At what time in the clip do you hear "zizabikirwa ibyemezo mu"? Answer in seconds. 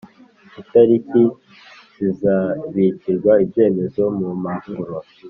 2.01-4.29